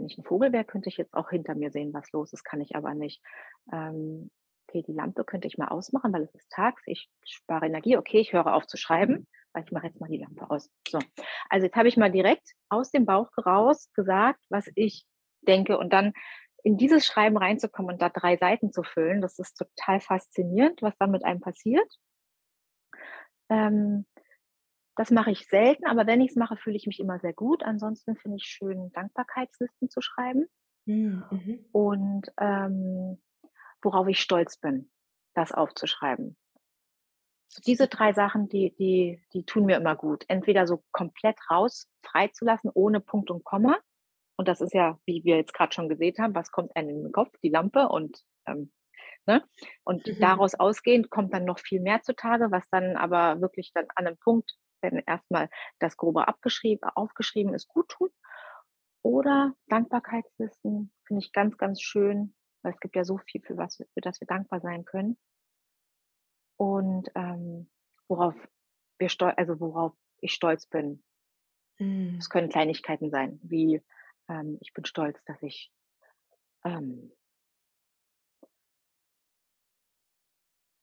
[0.00, 2.42] wenn ich ein Vogel wäre, könnte ich jetzt auch hinter mir sehen, was los ist,
[2.42, 3.22] kann ich aber nicht.
[3.70, 4.30] Ähm,
[4.66, 7.98] okay, die Lampe könnte ich mal ausmachen, weil es ist tags, ich spare Energie.
[7.98, 10.70] Okay, ich höre auf zu schreiben, weil ich mache jetzt mal die Lampe aus.
[10.88, 10.98] So,
[11.50, 15.04] also jetzt habe ich mal direkt aus dem Bauch raus gesagt, was ich
[15.42, 16.12] denke und dann
[16.62, 20.96] in dieses Schreiben reinzukommen und da drei Seiten zu füllen, das ist total faszinierend, was
[20.98, 21.98] dann mit einem passiert.
[23.48, 24.06] Ähm,
[24.96, 27.62] das mache ich selten, aber wenn ich es mache, fühle ich mich immer sehr gut.
[27.62, 30.46] Ansonsten finde ich schön, Dankbarkeitslisten zu schreiben.
[30.86, 31.66] Hm, mhm.
[31.72, 33.22] Und ähm,
[33.82, 34.90] worauf ich stolz bin,
[35.34, 36.36] das aufzuschreiben.
[37.66, 40.24] Diese drei Sachen, die, die, die tun mir immer gut.
[40.28, 43.78] Entweder so komplett raus, freizulassen, ohne Punkt und Komma.
[44.40, 47.02] Und das ist ja, wie wir jetzt gerade schon gesehen haben, was kommt einem in
[47.02, 47.30] den Kopf?
[47.42, 48.72] Die Lampe und ähm,
[49.26, 49.44] Ne?
[49.84, 50.18] Und mhm.
[50.18, 54.16] daraus ausgehend kommt dann noch viel mehr zutage, was dann aber wirklich dann an einem
[54.16, 58.14] Punkt wenn erstmal das Grobe abgeschrieben, aufgeschrieben ist, gut tut.
[59.02, 63.76] Oder Dankbarkeitslisten finde ich ganz, ganz schön, weil es gibt ja so viel, für was,
[63.76, 65.18] für das wir dankbar sein können.
[66.56, 67.70] Und ähm,
[68.08, 68.34] worauf
[68.98, 71.04] wir stolz, also worauf ich stolz bin.
[72.18, 73.82] Es können Kleinigkeiten sein, wie
[74.30, 75.70] ähm, ich bin stolz, dass ich
[76.64, 77.12] ähm,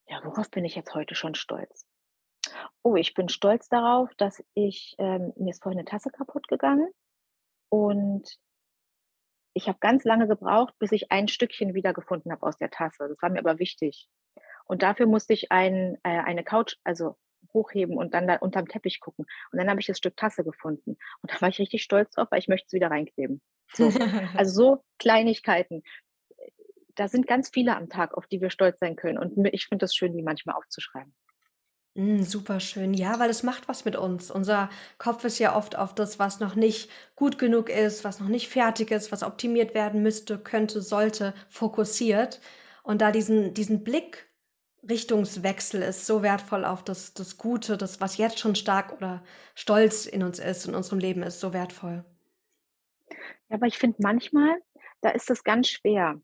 [0.06, 1.86] ja, worauf bin ich jetzt heute schon stolz?
[2.82, 6.90] Oh, ich bin stolz darauf, dass ich ähm, mir ist vorhin eine Tasse kaputt gegangen
[7.70, 8.38] und
[9.54, 13.08] ich habe ganz lange gebraucht, bis ich ein Stückchen wiedergefunden habe aus der Tasse.
[13.08, 14.08] Das war mir aber wichtig.
[14.66, 17.16] Und dafür musste ich ein, äh, eine Couch, also
[17.52, 19.26] hochheben und dann da unterm Teppich gucken.
[19.52, 20.96] Und dann habe ich das Stück Tasse gefunden.
[21.22, 23.40] Und da war ich richtig stolz drauf, weil ich möchte es wieder reinkleben.
[23.72, 23.92] So.
[24.36, 25.82] also so Kleinigkeiten.
[26.94, 29.18] Da sind ganz viele am Tag, auf die wir stolz sein können.
[29.18, 31.14] Und ich finde es schön, die manchmal aufzuschreiben.
[31.94, 32.94] Mm, super schön.
[32.94, 34.30] Ja, weil es macht was mit uns.
[34.30, 38.28] Unser Kopf ist ja oft auf das, was noch nicht gut genug ist, was noch
[38.28, 42.40] nicht fertig ist, was optimiert werden müsste, könnte, sollte, fokussiert.
[42.82, 44.27] Und da diesen, diesen Blick
[44.88, 49.22] Richtungswechsel ist so wertvoll auf das, das Gute, das, was jetzt schon stark oder
[49.54, 52.04] stolz in uns ist, in unserem Leben ist, so wertvoll.
[53.48, 54.56] Ja, aber ich finde manchmal,
[55.00, 56.20] da ist es ganz schwer.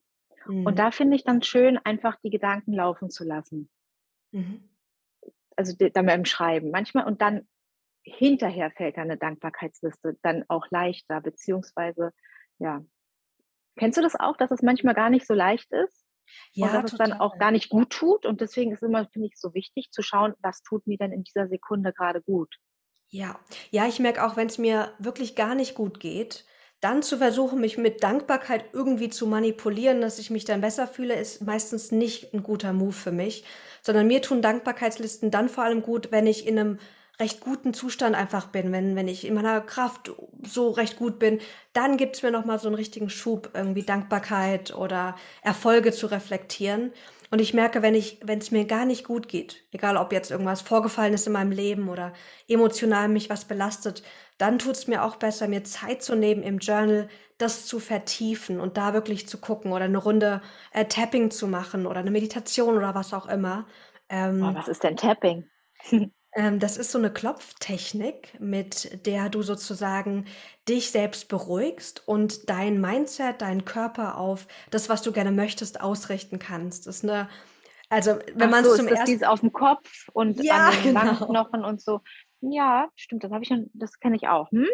[0.46, 0.66] Mhm.
[0.66, 3.68] Und da finde ich dann schön, einfach die Gedanken laufen zu lassen.
[4.33, 4.68] Mhm
[5.57, 7.46] also dann beim Schreiben manchmal und dann
[8.03, 12.12] hinterher fällt dann eine Dankbarkeitsliste dann auch leichter, beziehungsweise,
[12.59, 12.85] ja.
[13.77, 16.03] Kennst du das auch, dass es manchmal gar nicht so leicht ist?
[16.52, 17.06] Ja, und dass total.
[17.06, 18.26] es dann auch gar nicht gut tut.
[18.26, 21.24] Und deswegen ist immer, finde ich, so wichtig zu schauen, was tut mir denn in
[21.24, 22.54] dieser Sekunde gerade gut.
[23.10, 23.38] Ja,
[23.70, 26.44] ja, ich merke auch, wenn es mir wirklich gar nicht gut geht,
[26.80, 31.14] dann zu versuchen, mich mit Dankbarkeit irgendwie zu manipulieren, dass ich mich dann besser fühle,
[31.14, 33.44] ist meistens nicht ein guter Move für mich,
[33.82, 36.78] sondern mir tun Dankbarkeitslisten dann vor allem gut, wenn ich in einem
[37.20, 41.40] recht guten Zustand einfach bin, wenn, wenn ich in meiner Kraft so recht gut bin,
[41.72, 46.92] dann gibt's mir nochmal so einen richtigen Schub, irgendwie Dankbarkeit oder Erfolge zu reflektieren.
[47.31, 50.31] Und ich merke, wenn ich, wenn es mir gar nicht gut geht, egal ob jetzt
[50.31, 52.12] irgendwas vorgefallen ist in meinem Leben oder
[52.48, 54.03] emotional mich was belastet,
[54.38, 58.61] dann tut es mir auch besser, mir Zeit zu nehmen im Journal, das zu vertiefen
[58.61, 62.77] und da wirklich zu gucken oder eine Runde äh, Tapping zu machen oder eine Meditation
[62.77, 63.66] oder was auch immer.
[64.09, 65.44] Ähm, oh, was ist denn Tapping?
[66.34, 70.26] ähm, das ist so eine Klopftechnik, mit der du sozusagen
[70.68, 76.38] dich selbst beruhigst und dein Mindset, deinen Körper auf das, was du gerne möchtest, ausrichten
[76.38, 76.86] kannst.
[76.86, 77.28] Das ist eine
[77.90, 81.00] also wenn man es zum ersten auf dem Kopf und ja, an den genau.
[81.00, 82.00] Wangenknochen und so.
[82.40, 84.50] Ja, stimmt, das habe ich schon, das kenne ich auch.
[84.50, 84.66] Hm?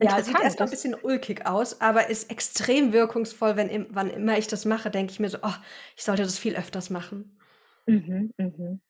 [0.00, 4.46] Ja, sieht erstmal ein bisschen ulkig aus, aber ist extrem wirkungsvoll, wenn wann immer ich
[4.46, 5.54] das mache, denke ich mir so, oh,
[5.96, 7.38] ich sollte das viel öfters machen.
[7.86, 8.80] Mhm, mhm.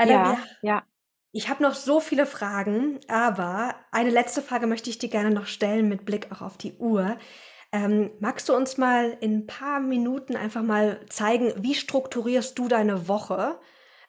[0.00, 0.86] Leider, ja, ja.
[1.32, 5.46] Ich habe noch so viele Fragen, aber eine letzte Frage möchte ich dir gerne noch
[5.46, 7.18] stellen mit Blick auch auf die Uhr.
[7.72, 12.66] Ähm, magst du uns mal in ein paar Minuten einfach mal zeigen, wie strukturierst du
[12.66, 13.60] deine Woche?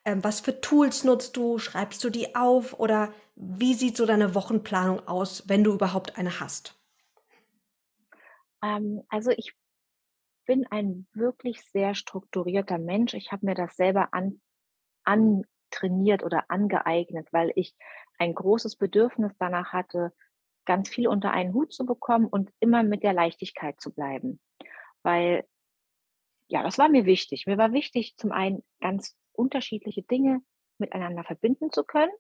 [0.03, 1.59] Ähm, was für Tools nutzt du?
[1.59, 2.79] Schreibst du die auf?
[2.79, 6.75] Oder wie sieht so deine Wochenplanung aus, wenn du überhaupt eine hast?
[8.63, 9.53] Ähm, also ich
[10.47, 13.13] bin ein wirklich sehr strukturierter Mensch.
[13.13, 14.41] Ich habe mir das selber an,
[15.71, 17.75] antrainiert oder angeeignet, weil ich
[18.17, 20.13] ein großes Bedürfnis danach hatte,
[20.65, 24.39] ganz viel unter einen Hut zu bekommen und immer mit der Leichtigkeit zu bleiben.
[25.01, 25.45] Weil,
[26.47, 27.47] ja, das war mir wichtig.
[27.47, 30.41] Mir war wichtig, zum einen ganz unterschiedliche Dinge
[30.77, 32.11] miteinander verbinden zu können.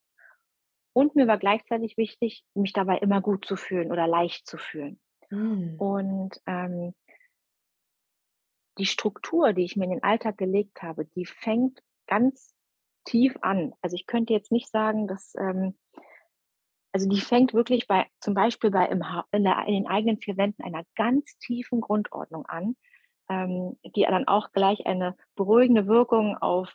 [0.93, 4.99] Und mir war gleichzeitig wichtig, mich dabei immer gut zu fühlen oder leicht zu fühlen.
[5.29, 5.75] Mhm.
[5.77, 6.93] Und ähm,
[8.77, 12.53] die Struktur, die ich mir in den Alltag gelegt habe, die fängt ganz
[13.05, 13.73] tief an.
[13.81, 15.75] Also ich könnte jetzt nicht sagen, dass ähm,
[16.93, 20.37] also die fängt wirklich bei, zum Beispiel bei im in, der, in den eigenen vier
[20.37, 22.75] Wänden einer ganz tiefen Grundordnung an,
[23.29, 26.73] ähm, die dann auch gleich eine beruhigende Wirkung auf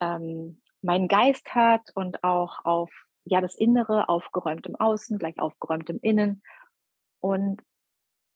[0.00, 2.90] ähm, meinen Geist hat und auch auf
[3.24, 6.42] ja das Innere, aufgeräumt im Außen, gleich aufgeräumt im Innen.
[7.20, 7.62] Und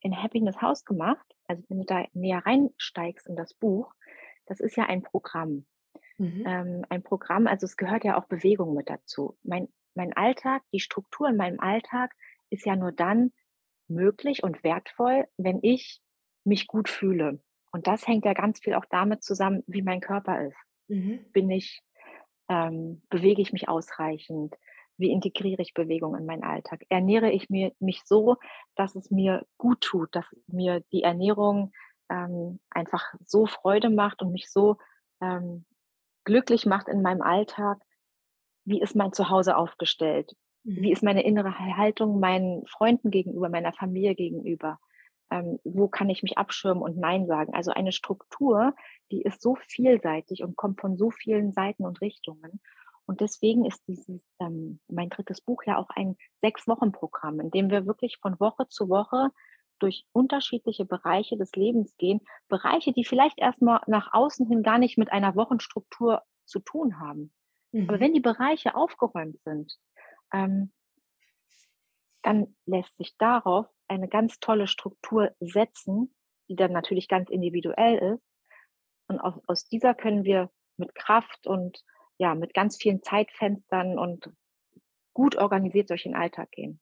[0.00, 3.92] in Happiness House gemacht, also wenn du da näher reinsteigst in das Buch,
[4.46, 5.66] das ist ja ein Programm.
[6.20, 6.44] Mhm.
[6.46, 9.38] Ähm, ein Programm, also es gehört ja auch Bewegung mit dazu.
[9.42, 12.14] Mein mein Alltag, die Struktur in meinem Alltag
[12.48, 13.32] ist ja nur dann
[13.88, 16.00] möglich und wertvoll, wenn ich
[16.44, 17.42] mich gut fühle.
[17.72, 20.56] Und das hängt ja ganz viel auch damit zusammen, wie mein Körper ist.
[20.88, 21.24] Mhm.
[21.32, 21.82] Bin ich,
[22.48, 24.54] ähm, bewege ich mich ausreichend?
[24.96, 26.84] Wie integriere ich Bewegung in meinen Alltag?
[26.88, 28.36] Ernähre ich mir, mich so,
[28.74, 31.72] dass es mir gut tut, dass mir die Ernährung
[32.08, 34.76] ähm, einfach so Freude macht und mich so
[35.20, 35.64] ähm,
[36.24, 37.78] glücklich macht in meinem Alltag,
[38.64, 40.36] wie ist mein Zuhause aufgestellt?
[40.62, 40.92] Wie mhm.
[40.92, 44.78] ist meine innere Haltung meinen Freunden gegenüber, meiner Familie gegenüber?
[45.30, 47.54] Ähm, wo kann ich mich abschirmen und Nein sagen?
[47.54, 48.74] Also eine Struktur,
[49.10, 52.60] die ist so vielseitig und kommt von so vielen Seiten und Richtungen.
[53.06, 57.86] Und deswegen ist dieses, ähm, mein drittes Buch ja auch ein Sechs-Wochen-Programm, in dem wir
[57.86, 59.30] wirklich von Woche zu Woche
[59.82, 62.20] durch unterschiedliche Bereiche des Lebens gehen.
[62.48, 67.32] Bereiche, die vielleicht erstmal nach außen hin gar nicht mit einer Wochenstruktur zu tun haben.
[67.72, 67.88] Mhm.
[67.88, 69.76] Aber wenn die Bereiche aufgeräumt sind,
[70.32, 70.72] ähm,
[72.22, 76.14] dann lässt sich darauf eine ganz tolle Struktur setzen,
[76.48, 78.22] die dann natürlich ganz individuell ist.
[79.08, 81.82] Und aus, aus dieser können wir mit Kraft und
[82.18, 84.30] ja, mit ganz vielen Zeitfenstern und
[85.14, 86.80] gut organisiert durch den Alltag gehen.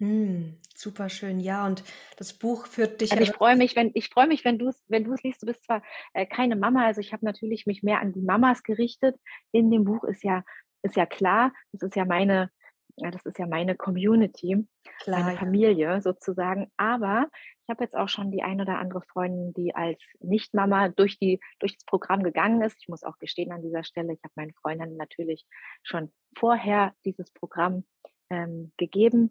[0.00, 1.66] Mm, super schön, ja.
[1.66, 1.84] Und
[2.16, 3.12] das Buch führt dich.
[3.12, 5.42] Also ich freue mich, wenn ich freue mich, wenn du es, wenn du es liest.
[5.42, 5.82] Du bist zwar
[6.14, 9.20] äh, keine Mama, also ich habe natürlich mich mehr an die Mamas gerichtet.
[9.52, 10.42] In dem Buch ist ja
[10.82, 12.50] ist ja klar, das ist ja meine,
[12.96, 14.66] ja, das ist ja meine Community,
[15.02, 16.70] klar, meine Familie sozusagen.
[16.78, 17.28] Aber
[17.64, 21.40] ich habe jetzt auch schon die ein oder andere Freundin, die als Nicht-Mama durch die
[21.58, 22.78] durch das Programm gegangen ist.
[22.80, 25.44] Ich muss auch gestehen an dieser Stelle, ich habe meinen Freundinnen natürlich
[25.82, 27.84] schon vorher dieses Programm
[28.30, 29.28] ähm, gegeben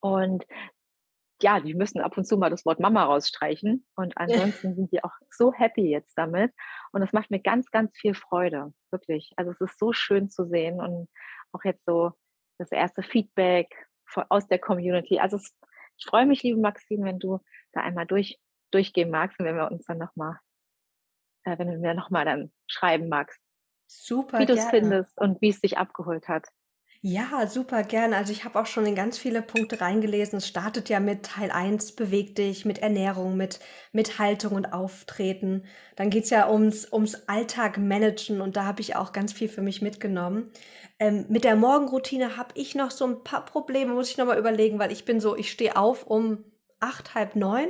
[0.00, 0.44] und
[1.42, 3.86] ja, die müssen ab und zu mal das Wort Mama rausstreichen.
[3.94, 6.52] Und ansonsten sind die auch so happy jetzt damit.
[6.92, 8.72] Und das macht mir ganz, ganz viel Freude.
[8.90, 9.32] Wirklich.
[9.36, 11.08] Also es ist so schön zu sehen und
[11.52, 12.12] auch jetzt so
[12.58, 13.68] das erste Feedback
[14.30, 15.18] aus der Community.
[15.18, 15.54] Also es,
[15.98, 17.40] ich freue mich, liebe Maxine, wenn du
[17.72, 18.38] da einmal durch,
[18.70, 20.38] durchgehen magst und wenn wir uns dann nochmal,
[21.44, 23.40] äh, wenn du mir nochmal dann schreiben magst.
[23.88, 24.38] Super.
[24.38, 26.48] Wie du es findest und wie es dich abgeholt hat.
[27.08, 28.12] Ja, super gern.
[28.14, 30.38] Also ich habe auch schon in ganz viele Punkte reingelesen.
[30.38, 33.60] Es startet ja mit Teil 1, beweg dich, mit Ernährung, mit,
[33.92, 35.66] mit Haltung und Auftreten.
[35.94, 39.62] Dann geht's ja ums, ums Alltag managen und da habe ich auch ganz viel für
[39.62, 40.50] mich mitgenommen.
[40.98, 44.80] Ähm, mit der Morgenroutine habe ich noch so ein paar Probleme, muss ich nochmal überlegen,
[44.80, 46.42] weil ich bin so, ich stehe auf um
[46.80, 47.68] acht, halb neun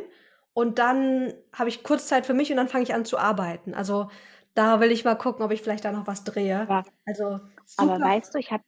[0.55, 3.75] und dann habe ich kurz Zeit für mich und dann fange ich an zu arbeiten.
[3.75, 4.09] Also
[4.55, 6.67] da will ich mal gucken, ob ich vielleicht da noch was drehe.
[6.71, 6.85] Ja.
[7.05, 7.97] Also super.
[7.97, 8.63] Aber weißt du, ich habe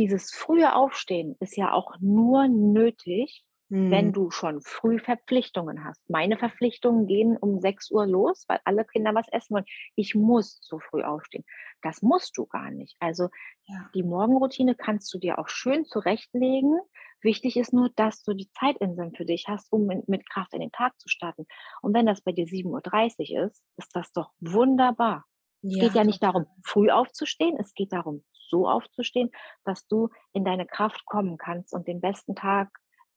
[0.00, 3.90] dieses frühe Aufstehen ist ja auch nur nötig, hm.
[3.90, 6.00] wenn du schon früh Verpflichtungen hast.
[6.08, 9.66] Meine Verpflichtungen gehen um 6 Uhr los, weil alle Kinder was essen wollen.
[9.96, 11.44] Ich muss so früh aufstehen.
[11.82, 12.96] Das musst du gar nicht.
[12.98, 13.28] Also
[13.66, 13.90] ja.
[13.94, 16.78] die Morgenroutine kannst du dir auch schön zurechtlegen.
[17.20, 20.72] Wichtig ist nur, dass du die Zeitinseln für dich hast, um mit Kraft in den
[20.72, 21.46] Tag zu starten.
[21.82, 25.26] Und wenn das bei dir 7.30 Uhr ist, ist das doch wunderbar.
[25.62, 29.30] Ja, es geht ja nicht darum, früh aufzustehen, es geht darum, so aufzustehen,
[29.64, 32.68] dass du in deine Kraft kommen kannst und den besten Tag,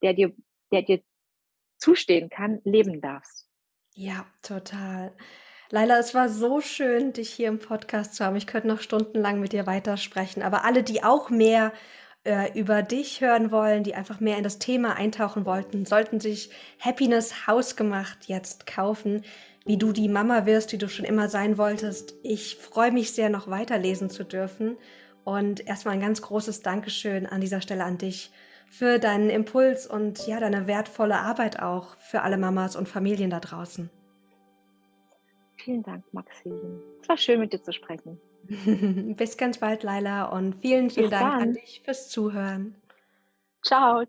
[0.02, 0.34] der dir,
[0.72, 1.02] der dir
[1.78, 3.50] zustehen kann, leben darfst.
[3.96, 5.14] Ja, total.
[5.70, 8.36] Laila, es war so schön, dich hier im Podcast zu haben.
[8.36, 10.44] Ich könnte noch stundenlang mit dir weitersprechen.
[10.44, 11.74] Aber alle, die auch mehr
[12.24, 16.52] äh, über dich hören wollen, die einfach mehr in das Thema eintauchen wollten, sollten sich
[16.80, 19.24] Happiness Hausgemacht jetzt kaufen,
[19.66, 22.14] wie du die Mama wirst, die du schon immer sein wolltest.
[22.24, 24.78] Ich freue mich sehr, noch weiterlesen zu dürfen.
[25.24, 28.32] Und erstmal ein ganz großes Dankeschön an dieser Stelle an dich
[28.70, 33.40] für deinen Impuls und ja, deine wertvolle Arbeit auch für alle Mamas und Familien da
[33.40, 33.90] draußen.
[35.58, 36.82] Vielen Dank, Maxine.
[37.02, 38.20] Es war schön, mit dir zu sprechen.
[39.16, 41.42] Bis ganz bald, Laila, und vielen, vielen Bis Dank dann.
[41.42, 42.76] an dich fürs Zuhören.
[43.62, 44.04] Ciao.